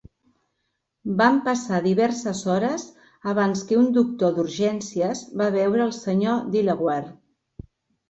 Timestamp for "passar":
1.47-1.81